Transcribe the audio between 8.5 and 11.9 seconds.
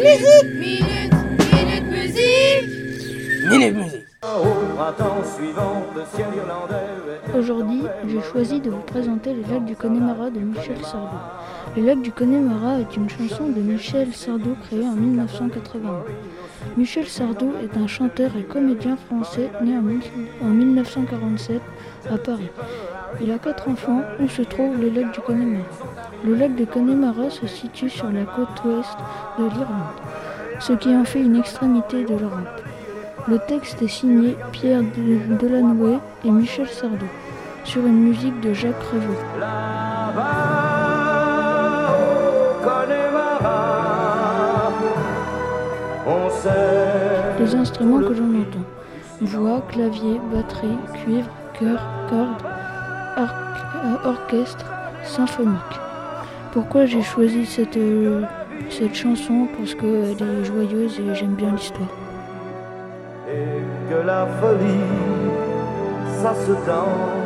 de vous présenter Les lacs du Connemara de Michel Sardou. Les